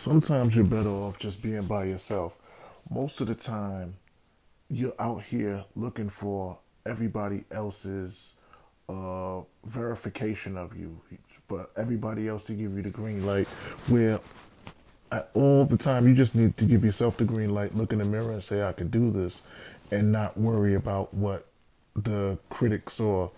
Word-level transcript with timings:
sometimes 0.00 0.56
you're 0.56 0.64
better 0.64 0.88
off 0.88 1.18
just 1.18 1.42
being 1.42 1.62
by 1.66 1.84
yourself. 1.84 2.36
Most 2.90 3.20
of 3.20 3.26
the 3.26 3.34
time, 3.34 3.96
you're 4.70 4.94
out 4.98 5.22
here 5.22 5.64
looking 5.76 6.08
for 6.08 6.58
everybody 6.86 7.44
else's 7.50 8.32
uh, 8.88 9.40
verification 9.64 10.56
of 10.56 10.74
you, 10.74 11.00
for 11.46 11.68
everybody 11.76 12.28
else 12.28 12.44
to 12.46 12.54
give 12.54 12.76
you 12.76 12.82
the 12.82 12.90
green 12.90 13.26
light. 13.26 13.46
Where 13.88 14.20
at 15.12 15.30
all 15.34 15.66
the 15.66 15.76
time, 15.76 16.08
you 16.08 16.14
just 16.14 16.34
need 16.34 16.56
to 16.56 16.64
give 16.64 16.82
yourself 16.82 17.18
the 17.18 17.24
green 17.24 17.52
light, 17.52 17.76
look 17.76 17.92
in 17.92 17.98
the 17.98 18.04
mirror, 18.04 18.32
and 18.32 18.42
say, 18.42 18.62
"I 18.62 18.72
can 18.72 18.88
do 18.88 19.10
this," 19.10 19.42
and 19.90 20.10
not 20.10 20.38
worry 20.38 20.74
about 20.74 21.12
what 21.12 21.46
the 21.94 22.38
critics 22.48 23.00
or 23.00 23.32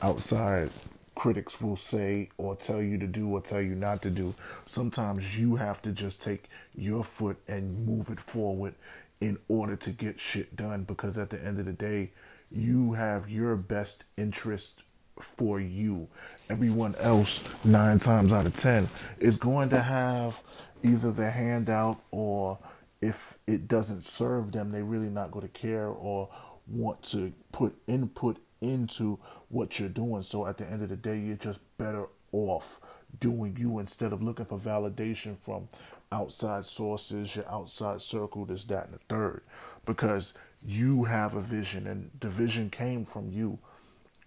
outside 0.00 0.70
critics 1.16 1.60
will 1.60 1.76
say 1.76 2.28
or 2.36 2.54
tell 2.54 2.80
you 2.80 2.98
to 2.98 3.06
do 3.06 3.28
or 3.30 3.40
tell 3.40 3.60
you 3.60 3.74
not 3.74 4.02
to 4.02 4.10
do. 4.10 4.34
Sometimes 4.66 5.36
you 5.36 5.56
have 5.56 5.82
to 5.82 5.90
just 5.90 6.22
take 6.22 6.48
your 6.76 7.02
foot 7.02 7.38
and 7.48 7.84
move 7.84 8.10
it 8.10 8.20
forward 8.20 8.74
in 9.20 9.38
order 9.48 9.74
to 9.74 9.90
get 9.90 10.20
shit 10.20 10.54
done 10.54 10.84
because 10.84 11.18
at 11.18 11.30
the 11.30 11.42
end 11.42 11.58
of 11.58 11.64
the 11.64 11.72
day, 11.72 12.12
you 12.50 12.92
have 12.92 13.28
your 13.28 13.56
best 13.56 14.04
interest 14.16 14.82
for 15.20 15.58
you. 15.58 16.06
Everyone 16.50 16.94
else, 16.96 17.42
nine 17.64 17.98
times 17.98 18.30
out 18.30 18.46
of 18.46 18.56
ten, 18.56 18.88
is 19.18 19.36
going 19.36 19.70
to 19.70 19.80
have 19.80 20.42
either 20.84 21.10
the 21.10 21.30
handout 21.30 21.98
or 22.10 22.58
if 23.00 23.38
it 23.46 23.66
doesn't 23.66 24.04
serve 24.04 24.52
them, 24.52 24.70
they're 24.70 24.84
really 24.84 25.08
not 25.08 25.30
going 25.30 25.48
to 25.48 25.52
care 25.52 25.88
or 25.88 26.28
want 26.66 27.02
to 27.02 27.32
put 27.52 27.74
input 27.86 28.38
into 28.60 29.18
what 29.48 29.78
you're 29.78 29.88
doing. 29.88 30.22
So 30.22 30.46
at 30.46 30.58
the 30.58 30.66
end 30.66 30.82
of 30.82 30.88
the 30.88 30.96
day, 30.96 31.18
you're 31.18 31.36
just 31.36 31.60
better 31.78 32.06
off 32.32 32.80
doing 33.20 33.56
you 33.58 33.78
instead 33.78 34.12
of 34.12 34.22
looking 34.22 34.46
for 34.46 34.58
validation 34.58 35.36
from 35.38 35.68
outside 36.12 36.64
sources, 36.64 37.36
your 37.36 37.48
outside 37.48 38.02
circle, 38.02 38.44
this, 38.44 38.64
that, 38.64 38.86
and 38.86 38.94
the 38.94 39.00
third. 39.08 39.42
Because 39.84 40.34
you 40.64 41.04
have 41.04 41.34
a 41.34 41.40
vision 41.40 41.86
and 41.86 42.10
the 42.20 42.28
vision 42.28 42.70
came 42.70 43.04
from 43.04 43.30
you. 43.30 43.58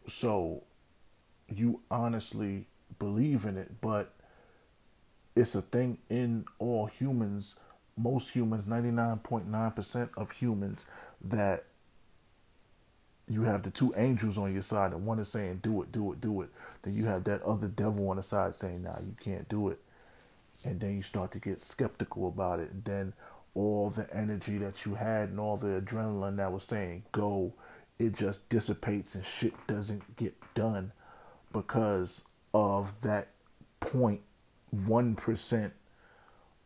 So 0.07 0.63
you 1.47 1.81
honestly 1.91 2.65
believe 2.97 3.45
in 3.45 3.57
it, 3.57 3.81
but 3.81 4.13
it's 5.35 5.55
a 5.55 5.61
thing 5.61 5.99
in 6.09 6.45
all 6.59 6.85
humans, 6.85 7.55
most 7.97 8.31
humans, 8.31 8.65
99.9% 8.65 10.09
of 10.17 10.31
humans, 10.31 10.85
that 11.21 11.65
you 13.29 13.43
have 13.43 13.61
the 13.63 13.69
two 13.69 13.93
angels 13.95 14.37
on 14.37 14.51
your 14.51 14.63
side, 14.63 14.91
and 14.91 15.05
one 15.05 15.19
is 15.19 15.29
saying, 15.29 15.59
Do 15.61 15.81
it, 15.83 15.91
do 15.91 16.11
it, 16.11 16.19
do 16.19 16.41
it. 16.41 16.49
Then 16.81 16.95
you 16.95 17.05
have 17.05 17.25
that 17.25 17.43
other 17.43 17.67
devil 17.67 18.09
on 18.09 18.17
the 18.17 18.23
side 18.23 18.55
saying, 18.55 18.83
Nah, 18.83 18.99
you 18.99 19.15
can't 19.23 19.47
do 19.47 19.69
it. 19.69 19.79
And 20.65 20.79
then 20.79 20.95
you 20.95 21.03
start 21.03 21.31
to 21.33 21.39
get 21.39 21.61
skeptical 21.61 22.27
about 22.27 22.59
it. 22.59 22.71
And 22.71 22.83
then 22.83 23.13
all 23.53 23.91
the 23.91 24.13
energy 24.15 24.57
that 24.57 24.85
you 24.85 24.95
had 24.95 25.29
and 25.29 25.39
all 25.39 25.57
the 25.57 25.79
adrenaline 25.79 26.37
that 26.37 26.51
was 26.51 26.63
saying, 26.63 27.03
Go, 27.11 27.53
it 27.99 28.15
just 28.15 28.49
dissipates 28.49 29.13
and 29.13 29.25
shit 29.25 29.53
doesn't 29.67 30.15
get 30.15 30.35
done 30.55 30.91
because 31.53 32.23
of 32.53 32.99
that 33.01 33.29
0.1% 33.81 35.71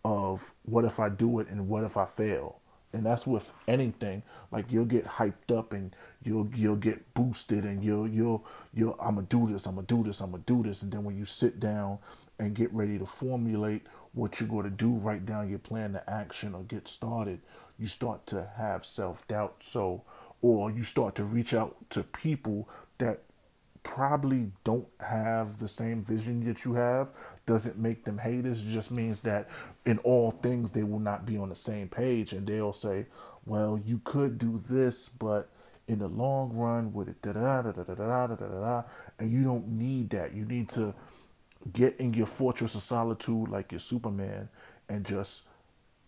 of 0.06 0.53
what 0.64 0.86
if 0.86 1.00
I 1.00 1.09
do 1.09 1.39
it 1.39 1.47
and 1.50 1.67
what 1.67 1.84
if 1.84 1.97
I 1.97 2.06
fail 2.06 2.59
and 2.94 3.05
that's 3.05 3.25
with 3.25 3.52
anything. 3.67 4.23
Like 4.52 4.72
you'll 4.72 4.86
get 4.86 5.05
hyped 5.05 5.55
up 5.55 5.73
and 5.73 5.95
you'll 6.23 6.49
you'll 6.55 6.75
get 6.75 7.13
boosted 7.13 7.63
and 7.63 7.83
you'll 7.83 8.08
you'll 8.08 8.45
you'll 8.73 8.95
I'm 9.00 9.16
gonna 9.16 9.27
do 9.27 9.52
this, 9.52 9.66
I'm 9.66 9.75
gonna 9.75 9.88
do 9.88 10.03
this, 10.03 10.22
I'm 10.22 10.31
gonna 10.31 10.44
do 10.45 10.63
this, 10.63 10.81
and 10.83 10.91
then 10.91 11.03
when 11.03 11.17
you 11.17 11.25
sit 11.25 11.59
down 11.59 12.00
and 12.39 12.55
get 12.55 12.72
ready 12.73 12.97
to 13.00 13.05
formulate 13.05 13.83
what 14.13 14.39
you're 14.39 14.50
going 14.50 14.63
to 14.63 14.69
do, 14.69 14.91
write 14.94 15.25
down 15.25 15.50
your 15.50 15.59
plan 15.59 15.94
to 15.94 16.09
action 16.09 16.53
or 16.53 16.63
get 16.63 16.88
started, 16.88 17.39
you 17.80 17.88
start 17.88 18.25
to 18.27 18.52
have 18.58 18.85
self 18.85 19.28
doubt. 19.28 19.55
So, 19.61 20.03
or 20.41 20.69
you 20.72 20.83
start 20.83 21.16
to 21.16 21.23
reach 21.23 21.53
out 21.53 21.75
to 21.91 22.03
people 22.03 22.69
that 23.00 23.22
probably 23.83 24.51
don't 24.63 24.88
have 24.99 25.59
the 25.59 25.67
same 25.67 26.03
vision 26.03 26.44
that 26.45 26.66
you 26.66 26.73
have 26.73 27.09
doesn't 27.45 27.77
make 27.77 28.05
them 28.05 28.17
haters. 28.17 28.61
It 28.61 28.69
just 28.69 28.91
means 28.91 29.21
that 29.21 29.49
in 29.85 29.99
all 29.99 30.31
things 30.31 30.71
they 30.71 30.83
will 30.83 30.99
not 30.99 31.25
be 31.25 31.38
on 31.38 31.49
the 31.49 31.55
same 31.55 31.89
page 31.89 32.33
and 32.33 32.47
they'll 32.47 32.73
say, 32.73 33.05
Well, 33.45 33.79
you 33.85 34.01
could 34.03 34.38
do 34.38 34.57
this, 34.57 35.09
but 35.09 35.49
in 35.88 35.99
the 35.99 36.07
long 36.07 36.55
run 36.55 36.93
with 36.93 37.09
it 37.09 37.22
da 37.22 37.33
da 37.33 37.61
da 37.61 37.72
da 37.72 37.83
da 37.83 37.93
da 37.93 38.27
da 38.27 38.35
da 38.35 38.83
and 39.19 39.31
you 39.31 39.43
don't 39.43 39.67
need 39.67 40.11
that. 40.11 40.33
You 40.33 40.45
need 40.45 40.69
to 40.69 40.93
get 41.72 41.97
in 41.97 42.13
your 42.13 42.27
fortress 42.27 42.75
of 42.75 42.81
solitude 42.81 43.49
like 43.49 43.72
your 43.72 43.79
Superman 43.79 44.49
and 44.89 45.05
just 45.05 45.43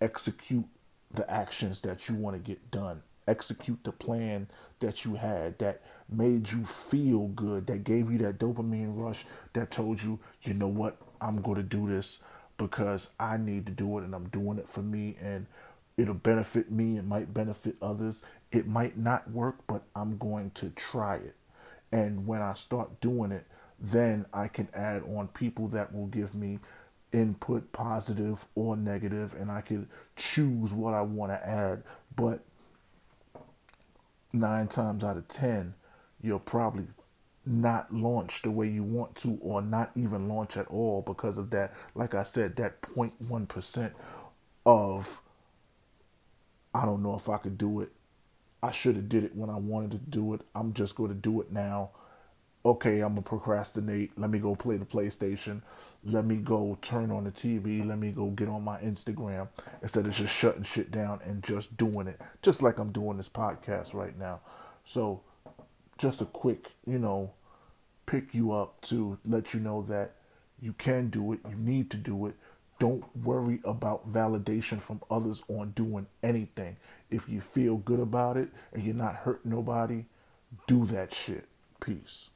execute 0.01 0.65
the 1.13 1.29
actions 1.29 1.81
that 1.81 2.09
you 2.09 2.15
want 2.15 2.35
to 2.35 2.39
get 2.39 2.71
done 2.71 3.01
execute 3.27 3.79
the 3.83 3.91
plan 3.91 4.47
that 4.79 5.05
you 5.05 5.15
had 5.15 5.57
that 5.59 5.81
made 6.09 6.51
you 6.51 6.65
feel 6.65 7.27
good, 7.29 7.67
that 7.67 7.83
gave 7.83 8.11
you 8.11 8.17
that 8.19 8.37
dopamine 8.37 8.97
rush, 8.97 9.25
that 9.53 9.71
told 9.71 10.01
you, 10.01 10.19
you 10.43 10.53
know 10.53 10.67
what, 10.67 10.97
I'm 11.21 11.41
going 11.41 11.57
to 11.57 11.63
do 11.63 11.87
this 11.87 12.19
because 12.57 13.09
I 13.19 13.37
need 13.37 13.65
to 13.65 13.71
do 13.71 13.97
it 13.97 14.03
and 14.03 14.13
I'm 14.13 14.29
doing 14.29 14.57
it 14.57 14.69
for 14.69 14.81
me 14.81 15.17
and 15.21 15.45
it'll 15.97 16.13
benefit 16.13 16.71
me, 16.71 16.97
it 16.97 17.05
might 17.05 17.33
benefit 17.33 17.75
others. 17.81 18.21
It 18.51 18.67
might 18.67 18.97
not 18.97 19.31
work, 19.31 19.55
but 19.67 19.83
I'm 19.95 20.17
going 20.17 20.51
to 20.55 20.69
try 20.69 21.15
it. 21.15 21.35
And 21.91 22.27
when 22.27 22.41
I 22.41 22.53
start 22.53 23.01
doing 23.01 23.31
it, 23.31 23.45
then 23.79 24.25
I 24.33 24.47
can 24.47 24.69
add 24.73 25.03
on 25.03 25.29
people 25.29 25.67
that 25.69 25.93
will 25.93 26.07
give 26.07 26.33
me 26.33 26.59
input 27.11 27.71
positive 27.71 28.45
or 28.55 28.75
negative 28.75 29.33
and 29.39 29.49
I 29.49 29.61
can 29.61 29.87
choose 30.15 30.73
what 30.73 30.93
I 30.93 31.01
want 31.01 31.31
to 31.31 31.47
add. 31.47 31.83
But 32.15 32.41
nine 34.33 34.67
times 34.67 35.03
out 35.03 35.17
of 35.17 35.27
ten, 35.27 35.75
you'll 36.21 36.39
probably 36.39 36.87
not 37.45 37.93
launch 37.93 38.41
the 38.41 38.49
way 38.49 38.67
you 38.67 38.83
want 38.83 39.15
to 39.15 39.37
or 39.41 39.61
not 39.61 39.91
even 39.95 40.27
launch 40.27 40.57
at 40.57 40.67
all 40.67 41.03
because 41.03 41.37
of 41.37 41.51
that 41.51 41.71
like 41.93 42.15
i 42.15 42.23
said 42.23 42.55
that 42.55 42.81
0.1% 42.81 43.91
of 44.65 45.21
i 46.73 46.83
don't 46.85 47.03
know 47.03 47.15
if 47.15 47.29
i 47.29 47.37
could 47.37 47.57
do 47.57 47.81
it. 47.81 47.89
I 48.63 48.71
should 48.71 48.95
have 48.95 49.07
did 49.07 49.23
it 49.23 49.35
when 49.35 49.51
i 49.51 49.57
wanted 49.57 49.91
to 49.91 49.97
do 49.97 50.33
it. 50.33 50.41
I'm 50.55 50.73
just 50.73 50.95
going 50.95 51.09
to 51.09 51.15
do 51.15 51.39
it 51.41 51.51
now 51.51 51.91
okay 52.65 52.99
i'm 53.01 53.15
to 53.15 53.21
procrastinate 53.21 54.11
let 54.17 54.29
me 54.29 54.39
go 54.39 54.55
play 54.55 54.75
the 54.77 54.85
playstation 54.85 55.61
let 56.03 56.25
me 56.25 56.35
go 56.35 56.77
turn 56.81 57.11
on 57.11 57.23
the 57.23 57.31
tv 57.31 57.85
let 57.85 57.97
me 57.97 58.11
go 58.11 58.27
get 58.31 58.47
on 58.47 58.63
my 58.63 58.79
instagram 58.79 59.47
instead 59.81 60.05
of 60.05 60.13
just 60.13 60.33
shutting 60.33 60.63
shit 60.63 60.91
down 60.91 61.19
and 61.25 61.43
just 61.43 61.77
doing 61.77 62.07
it 62.07 62.19
just 62.41 62.61
like 62.61 62.77
i'm 62.77 62.91
doing 62.91 63.17
this 63.17 63.29
podcast 63.29 63.93
right 63.93 64.17
now 64.17 64.39
so 64.83 65.21
just 65.97 66.21
a 66.21 66.25
quick, 66.25 66.71
you 66.85 66.99
know, 66.99 67.31
pick 68.05 68.33
you 68.33 68.51
up 68.51 68.79
to 68.81 69.17
let 69.25 69.53
you 69.53 69.59
know 69.59 69.81
that 69.83 70.15
you 70.61 70.73
can 70.73 71.09
do 71.09 71.33
it, 71.33 71.39
you 71.49 71.55
need 71.55 71.89
to 71.91 71.97
do 71.97 72.27
it. 72.27 72.35
Don't 72.77 73.03
worry 73.15 73.61
about 73.63 74.11
validation 74.11 74.81
from 74.81 75.01
others 75.09 75.43
on 75.47 75.71
doing 75.71 76.07
anything. 76.21 76.75
If 77.09 77.29
you 77.29 77.39
feel 77.39 77.77
good 77.77 77.99
about 77.99 78.35
it 78.35 78.49
and 78.73 78.83
you're 78.83 78.93
not 78.93 79.15
hurting 79.15 79.51
nobody, 79.51 80.05
do 80.67 80.85
that 80.87 81.13
shit. 81.13 81.45
Peace. 81.79 82.29